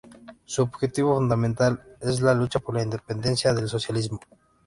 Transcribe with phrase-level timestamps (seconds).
[0.45, 4.19] Su objetivo fundamental es la lucha por la independencia y el socialismo.